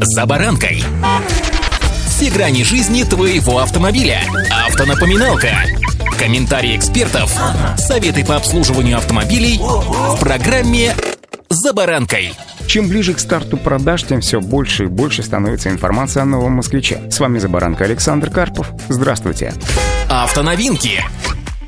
«За 0.00 0.26
баранкой». 0.26 0.82
Все 2.06 2.30
грани 2.30 2.62
жизни 2.62 3.04
твоего 3.04 3.58
автомобиля. 3.58 4.20
Автонапоминалка. 4.66 5.50
Комментарии 6.18 6.76
экспертов. 6.76 7.36
Советы 7.76 8.24
по 8.24 8.36
обслуживанию 8.36 8.96
автомобилей 8.96 9.58
в 9.58 10.18
программе 10.20 10.94
«За 11.48 11.72
баранкой». 11.72 12.32
Чем 12.66 12.88
ближе 12.88 13.14
к 13.14 13.18
старту 13.18 13.56
продаж, 13.56 14.04
тем 14.04 14.20
все 14.20 14.40
больше 14.40 14.84
и 14.84 14.86
больше 14.86 15.22
становится 15.22 15.68
информация 15.68 16.22
о 16.22 16.26
новом 16.26 16.52
москвиче. 16.52 17.00
С 17.10 17.20
вами 17.20 17.38
«За 17.38 17.48
баранкой» 17.48 17.86
Александр 17.88 18.30
Карпов. 18.30 18.70
Здравствуйте. 18.88 19.54
Автоновинки. 20.08 21.04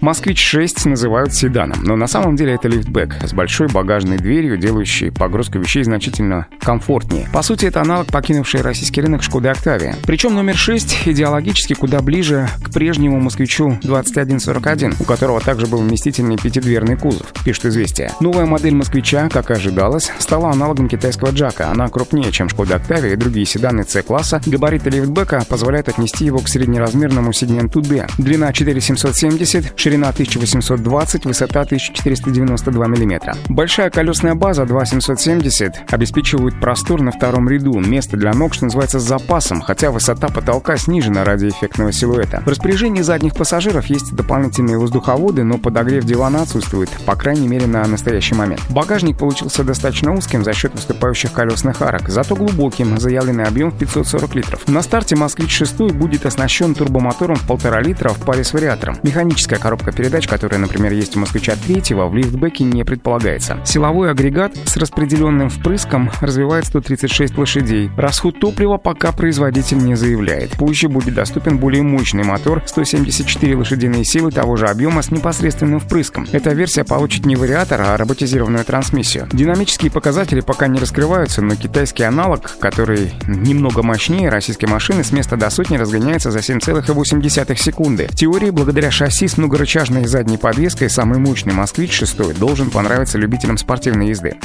«Москвич-6» 0.00 0.88
называют 0.88 1.34
седаном, 1.34 1.82
но 1.82 1.96
на 1.96 2.06
самом 2.06 2.36
деле 2.36 2.54
это 2.54 2.68
лифтбэк 2.68 3.16
с 3.24 3.32
большой 3.32 3.68
багажной 3.68 4.18
дверью, 4.18 4.58
делающей 4.58 5.10
погрузку 5.10 5.58
вещей 5.58 5.82
значительно 5.84 6.46
комфортнее. 6.60 7.28
По 7.32 7.42
сути, 7.42 7.66
это 7.66 7.80
аналог 7.80 8.06
покинувший 8.08 8.62
российский 8.62 9.00
рынок 9.00 9.22
«Шкода 9.22 9.50
Октавия». 9.52 9.96
Причем 10.06 10.34
номер 10.34 10.56
6 10.56 11.06
идеологически 11.06 11.74
куда 11.74 12.00
ближе 12.00 12.48
к 12.62 12.72
прежнему 12.72 13.20
«Москвичу 13.20 13.78
2141», 13.82 14.96
у 15.00 15.04
которого 15.04 15.40
также 15.40 15.66
был 15.66 15.78
вместительный 15.78 16.36
пятидверный 16.36 16.96
кузов, 16.96 17.26
пишет 17.44 17.66
«Известия». 17.66 18.12
Новая 18.20 18.46
модель 18.46 18.74
«Москвича», 18.74 19.28
как 19.28 19.50
и 19.50 19.54
ожидалось, 19.54 20.10
стала 20.18 20.50
аналогом 20.50 20.88
китайского 20.88 21.30
«Джака». 21.30 21.70
Она 21.70 21.88
крупнее, 21.88 22.32
чем 22.32 22.48
«Шкода 22.48 22.76
Октавия» 22.76 23.12
и 23.12 23.16
другие 23.16 23.46
седаны 23.46 23.84
C-класса. 23.84 24.40
Габариты 24.46 24.90
лифтбека 24.90 25.44
позволяют 25.48 25.88
отнести 25.88 26.24
его 26.24 26.38
к 26.38 26.48
среднеразмерному 26.48 27.32
сегменту 27.32 27.80
D. 27.80 28.06
Длина 28.18 28.52
4770, 28.52 29.74
ширина 29.86 30.08
1820, 30.08 31.26
высота 31.26 31.60
1492 31.60 32.86
мм. 32.88 33.36
Большая 33.48 33.88
колесная 33.88 34.34
база 34.34 34.64
2770 34.64 35.92
обеспечивает 35.92 36.58
простор 36.58 37.02
на 37.02 37.12
втором 37.12 37.48
ряду, 37.48 37.78
место 37.78 38.16
для 38.16 38.32
ног, 38.32 38.52
что 38.52 38.64
называется, 38.64 38.98
с 38.98 39.04
запасом, 39.04 39.60
хотя 39.60 39.92
высота 39.92 40.26
потолка 40.26 40.76
снижена 40.76 41.22
ради 41.22 41.50
эффектного 41.50 41.92
силуэта. 41.92 42.42
В 42.44 42.48
распоряжении 42.48 43.02
задних 43.02 43.34
пассажиров 43.34 43.86
есть 43.86 44.12
дополнительные 44.12 44.76
воздуховоды, 44.76 45.44
но 45.44 45.56
подогрев 45.56 46.02
дивана 46.02 46.42
отсутствует, 46.42 46.90
по 47.06 47.14
крайней 47.14 47.46
мере 47.46 47.68
на 47.68 47.86
настоящий 47.86 48.34
момент. 48.34 48.62
Багажник 48.70 49.16
получился 49.16 49.62
достаточно 49.62 50.12
узким 50.12 50.42
за 50.42 50.52
счет 50.52 50.72
выступающих 50.74 51.32
колесных 51.32 51.80
арок, 51.80 52.08
зато 52.08 52.34
глубоким, 52.34 52.98
заявленный 52.98 53.44
объем 53.44 53.70
в 53.70 53.78
540 53.78 54.34
литров. 54.34 54.66
На 54.66 54.82
старте 54.82 55.14
«Москвич-6» 55.14 55.92
будет 55.92 56.26
оснащен 56.26 56.74
турбомотором 56.74 57.36
в 57.36 57.48
1,5 57.48 57.82
литра 57.84 58.08
в 58.08 58.18
паре 58.18 58.42
с 58.42 58.52
вариатором. 58.52 58.98
Механическая 59.04 59.60
коробка 59.60 59.75
коробка 59.76 59.92
передач, 59.92 60.26
которая, 60.26 60.58
например, 60.58 60.92
есть 60.92 61.16
у 61.16 61.20
москвича 61.20 61.54
третьего, 61.54 62.06
в 62.06 62.16
лифтбеке 62.16 62.64
не 62.64 62.84
предполагается. 62.84 63.58
Силовой 63.64 64.10
агрегат 64.10 64.56
с 64.64 64.76
распределенным 64.76 65.50
впрыском 65.50 66.10
развивает 66.20 66.66
136 66.66 67.36
лошадей. 67.36 67.90
Расход 67.96 68.38
топлива 68.40 68.78
пока 68.78 69.12
производитель 69.12 69.78
не 69.78 69.94
заявляет. 69.94 70.52
Позже 70.52 70.88
будет 70.88 71.14
доступен 71.14 71.58
более 71.58 71.82
мощный 71.82 72.24
мотор 72.24 72.62
174 72.64 73.56
лошадиные 73.56 74.04
силы 74.04 74.30
того 74.30 74.56
же 74.56 74.66
объема 74.66 75.02
с 75.02 75.10
непосредственным 75.10 75.80
впрыском. 75.80 76.26
Эта 76.32 76.50
версия 76.50 76.84
получит 76.84 77.26
не 77.26 77.36
вариатор, 77.36 77.80
а 77.82 77.96
роботизированную 77.96 78.64
трансмиссию. 78.64 79.28
Динамические 79.32 79.90
показатели 79.90 80.40
пока 80.40 80.68
не 80.68 80.78
раскрываются, 80.78 81.42
но 81.42 81.54
китайский 81.54 82.04
аналог, 82.04 82.58
который 82.58 83.12
немного 83.26 83.82
мощнее 83.82 84.30
российской 84.30 84.66
машины, 84.66 85.04
с 85.04 85.12
места 85.12 85.36
до 85.36 85.50
сотни 85.50 85.76
разгоняется 85.76 86.30
за 86.30 86.38
7,8 86.38 87.56
секунды. 87.56 88.08
В 88.10 88.16
теории, 88.16 88.50
благодаря 88.50 88.90
шасси 88.90 89.28
с 89.28 89.36
многорычагом 89.36 89.65
Двухрычажной 89.66 90.06
задней 90.06 90.38
подвеской 90.38 90.88
самый 90.88 91.18
мощный 91.18 91.52
«Москвич» 91.52 91.92
6 91.92 92.38
должен 92.38 92.70
понравиться 92.70 93.18
любителям 93.18 93.58
спортивной 93.58 94.10
езды. 94.10 94.36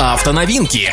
Автоновинки. 0.00 0.90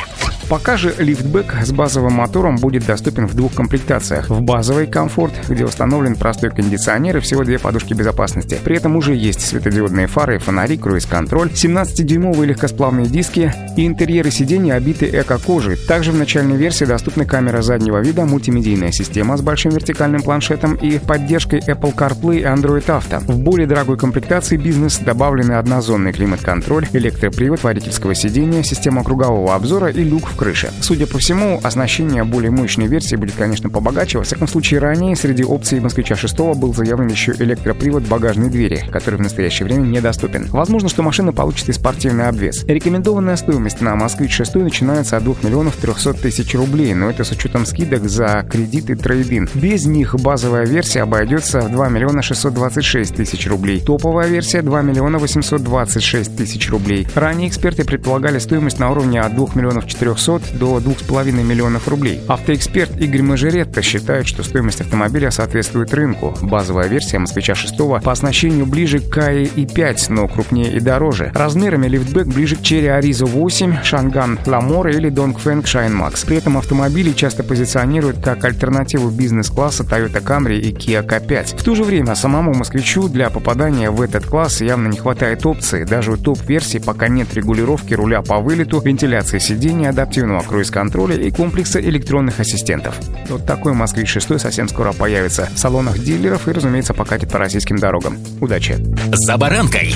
Пока 0.52 0.76
же 0.76 0.94
лифтбэк 0.98 1.60
с 1.64 1.72
базовым 1.72 2.16
мотором 2.16 2.58
будет 2.58 2.86
доступен 2.86 3.26
в 3.26 3.36
двух 3.36 3.54
комплектациях. 3.54 4.30
В 4.30 4.42
базовый 4.42 4.86
комфорт, 4.86 5.32
где 5.48 5.64
установлен 5.64 6.18
простой 6.18 6.50
кондиционер 6.50 7.16
и 7.16 7.20
всего 7.22 7.46
две 7.46 7.58
подушки 7.58 7.94
безопасности. 7.94 8.60
При 8.62 8.76
этом 8.76 8.98
уже 8.98 9.16
есть 9.16 9.40
светодиодные 9.40 10.08
фары, 10.08 10.40
фонари, 10.40 10.76
круиз-контроль, 10.76 11.52
17-дюймовые 11.52 12.48
легкосплавные 12.48 13.06
диски 13.06 13.54
и 13.78 13.88
интерьеры 13.88 14.30
сидений 14.30 14.72
обиты 14.72 15.06
эко-кожей. 15.06 15.78
Также 15.78 16.12
в 16.12 16.18
начальной 16.18 16.58
версии 16.58 16.84
доступны 16.84 17.24
камера 17.24 17.62
заднего 17.62 18.00
вида, 18.00 18.26
мультимедийная 18.26 18.92
система 18.92 19.38
с 19.38 19.42
большим 19.42 19.72
вертикальным 19.72 20.22
планшетом 20.22 20.76
и 20.76 21.00
поддержкой 21.00 21.60
Apple 21.60 21.96
CarPlay 21.96 22.40
и 22.40 22.44
Android 22.44 22.86
Auto. 22.88 23.22
В 23.22 23.40
более 23.40 23.68
дорогой 23.68 23.98
комплектации 23.98 24.58
бизнес 24.58 24.98
добавлены 24.98 25.54
однозонный 25.54 26.12
климат-контроль, 26.12 26.88
электропривод 26.92 27.64
водительского 27.64 28.16
сидения, 28.16 28.64
система 28.64 29.06
кругового 29.06 29.56
обзора 29.56 29.88
и 29.88 30.04
люк 30.04 30.28
в 30.28 30.41
крыше. 30.42 30.72
Судя 30.82 31.06
по 31.06 31.20
всему, 31.20 31.60
оснащение 31.62 32.24
более 32.24 32.50
мощной 32.50 32.88
версии 32.88 33.16
будет, 33.16 33.36
конечно, 33.36 33.70
побогаче. 33.70 34.18
Во 34.18 34.24
всяком 34.24 34.48
случае, 34.48 34.80
ранее 34.80 35.16
среди 35.16 35.44
опций 35.44 35.80
«Москвича 35.80 36.16
6» 36.16 36.56
был 36.56 36.74
заявлен 36.74 37.10
еще 37.10 37.34
электропривод 37.34 38.08
багажной 38.08 38.50
двери, 38.50 38.84
который 38.92 39.18
в 39.18 39.22
настоящее 39.22 39.68
время 39.68 39.86
недоступен. 39.86 40.48
Возможно, 40.48 40.90
что 40.90 41.04
машина 41.04 41.32
получит 41.32 41.70
и 41.70 41.74
спортивный 41.74 42.28
обвес. 42.28 42.64
Рекомендованная 42.64 43.36
стоимость 43.36 43.82
на 43.82 43.96
«Москвич 43.96 44.40
6» 44.42 44.64
начинается 44.64 45.16
от 45.16 45.24
2 45.26 45.36
миллионов 45.44 45.76
300 45.76 46.16
тысяч 46.16 46.56
рублей, 46.56 46.96
но 46.96 47.12
это 47.12 47.24
с 47.24 47.32
учетом 47.32 47.68
скидок 47.68 48.10
за 48.10 48.44
кредиты 48.50 48.96
трейдин. 48.96 49.48
Без 49.54 49.86
них 49.86 50.16
базовая 50.16 50.66
версия 50.66 51.04
обойдется 51.04 51.62
в 51.62 51.72
2 51.72 51.90
миллиона 51.90 52.24
626 52.24 53.16
тысяч 53.16 53.48
рублей. 53.48 53.80
Топовая 53.80 54.28
версия 54.28 54.64
2 54.64 54.82
миллиона 54.82 55.20
826 55.20 56.36
тысяч 56.36 56.68
рублей. 56.72 57.08
Ранее 57.14 57.48
эксперты 57.48 57.86
предполагали 57.86 58.40
стоимость 58.40 58.80
на 58.80 58.90
уровне 58.90 59.22
от 59.22 59.36
2 59.36 59.50
миллионов 59.54 59.86
400 59.86 60.21
500 60.22 60.60
до 60.60 60.78
2,5 60.78 61.32
миллионов 61.32 61.88
рублей. 61.88 62.22
Автоэксперт 62.28 62.96
Игорь 63.00 63.24
Моржаретто 63.24 63.82
считает, 63.82 64.28
что 64.28 64.44
стоимость 64.44 64.82
автомобиля 64.82 65.32
соответствует 65.32 65.94
рынку. 65.96 66.38
Базовая 66.42 66.88
версия 66.88 67.18
«Москвича 67.18 67.54
6» 67.54 68.02
по 68.02 68.12
оснащению 68.12 68.68
ближе 68.68 69.00
к 69.00 69.10
Kaiyi 69.10 69.46
E5, 69.46 70.10
но 70.10 70.28
крупнее 70.28 70.74
и 70.74 70.80
дороже. 70.80 71.32
Размерами 71.34 71.88
лифтбэк 71.88 72.28
ближе 72.28 72.56
к 72.56 72.62
Chery 72.62 72.88
Arrizo 72.88 73.26
8, 73.26 73.82
Changan 73.84 74.40
Lamore 74.46 74.92
или 74.92 75.10
Dongfeng 75.10 75.66
Shine 75.66 76.00
Max. 76.00 76.24
При 76.26 76.38
этом 76.38 76.58
автомобили 76.58 77.14
часто 77.14 77.44
позиционируют 77.44 78.24
как 78.24 78.46
альтернативу 78.46 79.10
бизнес-класса 79.10 79.84
Toyota 79.84 80.24
Camry 80.24 80.60
и 80.60 80.72
Kia 80.72 81.04
K5. 81.04 81.58
В 81.58 81.64
то 81.64 81.74
же 81.74 81.84
время 81.84 82.14
самому 82.14 82.54
москвичу 82.54 83.10
для 83.10 83.32
попадания 83.32 83.90
в 83.90 84.00
этот 84.02 84.28
класс 84.28 84.62
явно 84.62 84.88
не 84.88 84.98
хватает 85.00 85.46
опций. 85.48 85.84
Даже 85.86 86.12
у 86.12 86.18
топ-версии 86.18 86.78
пока 86.78 87.08
нет 87.08 87.34
регулировки 87.34 87.96
руля 87.96 88.22
по 88.22 88.38
вылету, 88.38 88.80
вентиляции 88.82 89.40
сидений, 89.40 89.90
адаптивного 89.90 90.11
адаптивного 90.12 90.42
круиз-контроля 90.42 91.16
и 91.16 91.32
комплекса 91.32 91.80
электронных 91.80 92.42
ассистентов. 92.42 93.00
Вот 93.30 93.46
такой 93.46 93.74
«Москвич-6» 93.74 94.40
совсем 94.40 94.68
скоро 94.68 94.92
появится 94.92 95.48
в 95.54 95.58
салонах 95.58 96.00
дилеров 96.00 96.50
и, 96.50 96.52
разумеется, 96.52 96.94
покатит 96.94 97.32
по 97.32 97.38
российским 97.40 97.78
дорогам. 97.78 98.18
Удачи! 98.42 98.76
«За 99.14 99.38
баранкой» 99.38 99.96